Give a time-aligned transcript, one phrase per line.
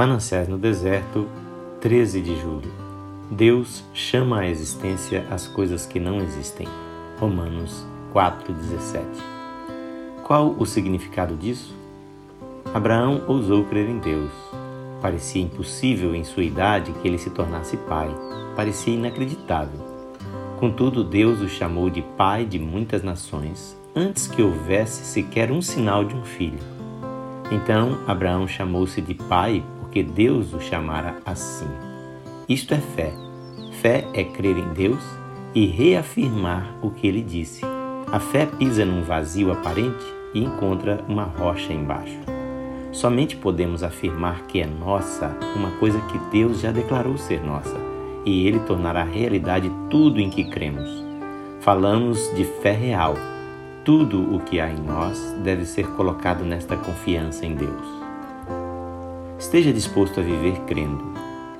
[0.00, 1.28] Mananciais no Deserto,
[1.82, 2.72] 13 de julho.
[3.30, 6.66] Deus chama à existência as coisas que não existem.
[7.18, 9.04] Romanos 4,17.
[10.24, 11.76] Qual o significado disso?
[12.72, 14.32] Abraão ousou crer em Deus.
[15.02, 18.08] Parecia impossível em sua idade que ele se tornasse pai.
[18.56, 19.89] Parecia inacreditável.
[20.60, 26.04] Contudo, Deus o chamou de pai de muitas nações antes que houvesse sequer um sinal
[26.04, 26.58] de um filho.
[27.50, 31.66] Então, Abraão chamou-se de pai porque Deus o chamara assim.
[32.46, 33.10] Isto é fé.
[33.80, 35.02] Fé é crer em Deus
[35.54, 37.62] e reafirmar o que ele disse.
[38.12, 40.04] A fé pisa num vazio aparente
[40.34, 42.20] e encontra uma rocha embaixo.
[42.92, 47.89] Somente podemos afirmar que é nossa uma coisa que Deus já declarou ser nossa,
[48.24, 50.88] e Ele tornará realidade tudo em que cremos.
[51.60, 53.14] Falamos de fé real.
[53.84, 57.86] Tudo o que há em nós deve ser colocado nesta confiança em Deus.
[59.38, 61.12] Esteja disposto a viver crendo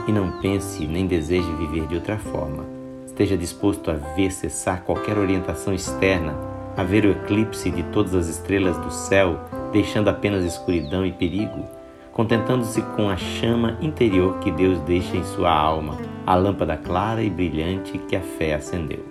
[0.06, 2.64] e não pense nem deseje viver de outra forma.
[3.06, 6.34] Esteja disposto a ver cessar qualquer orientação externa,
[6.76, 9.38] a ver o eclipse de todas as estrelas do céu,
[9.72, 11.64] deixando apenas escuridão e perigo,
[12.12, 17.30] contentando-se com a chama interior que Deus deixa em sua alma, a lâmpada clara e
[17.30, 19.04] brilhante que a fé acendeu.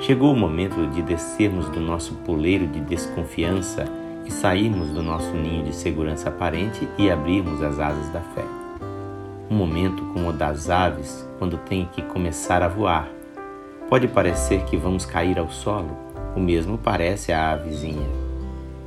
[0.00, 3.84] Chegou o momento de descermos do nosso poleiro de desconfiança
[4.24, 8.44] e sairmos do nosso ninho de segurança aparente e abrirmos as asas da fé.
[9.50, 13.08] Um momento como o das aves quando têm que começar a voar.
[13.88, 15.96] Pode parecer que vamos cair ao solo,
[16.36, 18.08] o mesmo parece a avezinha.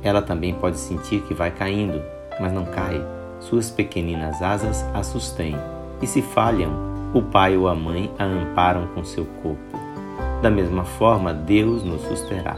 [0.02, 2.02] Ela também pode sentir que vai caindo,
[2.40, 3.00] mas não cai.
[3.40, 5.56] Suas pequeninas asas a sustêm,
[6.00, 6.72] e se falham,
[7.12, 9.78] o pai ou a mãe a amparam com seu corpo.
[10.42, 12.56] Da mesma forma, Deus nos susterá.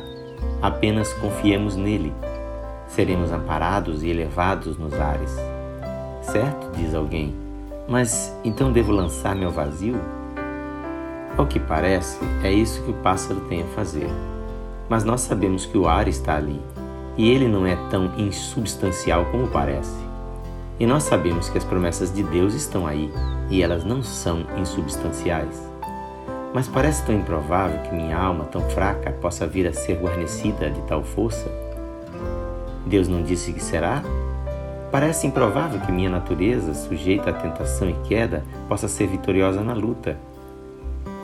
[0.62, 2.12] Apenas confiemos nele
[2.88, 5.34] seremos amparados e elevados nos ares.
[6.22, 6.70] Certo?
[6.76, 7.34] diz alguém.
[7.88, 9.96] Mas então devo lançar-me ao vazio?
[11.36, 14.08] Ao que parece, é isso que o pássaro tem a fazer.
[14.88, 16.60] Mas nós sabemos que o ar está ali,
[17.16, 19.96] e ele não é tão insubstancial como parece.
[20.78, 23.10] E nós sabemos que as promessas de Deus estão aí,
[23.50, 25.62] e elas não são insubstanciais.
[26.52, 30.80] Mas parece tão improvável que minha alma, tão fraca, possa vir a ser guarnecida de
[30.82, 31.50] tal força
[32.86, 34.00] Deus não disse que será?
[34.92, 40.16] Parece improvável que minha natureza, sujeita à tentação e queda, possa ser vitoriosa na luta.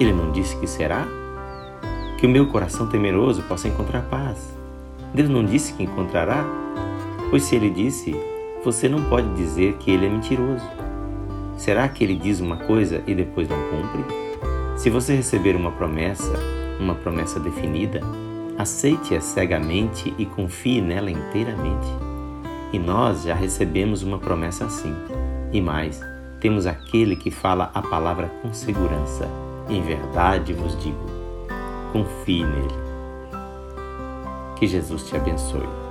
[0.00, 1.06] Ele não disse que será?
[2.19, 4.61] Que o meu coração temeroso possa encontrar paz.
[5.14, 6.44] Deus não disse que encontrará?
[7.30, 8.14] Pois se ele disse,
[8.64, 10.64] você não pode dizer que ele é mentiroso.
[11.56, 14.04] Será que ele diz uma coisa e depois não cumpre?
[14.76, 16.32] Se você receber uma promessa,
[16.80, 18.00] uma promessa definida,
[18.58, 21.88] Aceite-a cegamente e confie nela inteiramente.
[22.72, 24.94] E nós já recebemos uma promessa assim.
[25.52, 26.00] E mais,
[26.38, 29.28] temos aquele que fala a palavra com segurança.
[29.68, 31.06] Em verdade vos digo:
[31.92, 32.81] confie nele.
[34.62, 35.81] Que Jesus te abençoe.